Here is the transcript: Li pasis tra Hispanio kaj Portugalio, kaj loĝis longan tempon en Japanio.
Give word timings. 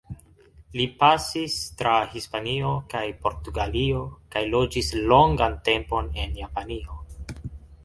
Li 0.77 0.85
pasis 1.01 1.57
tra 1.81 1.91
Hispanio 2.13 2.71
kaj 2.95 3.03
Portugalio, 3.27 4.01
kaj 4.37 4.45
loĝis 4.57 4.91
longan 5.13 5.61
tempon 5.71 6.13
en 6.25 6.37
Japanio. 6.43 7.01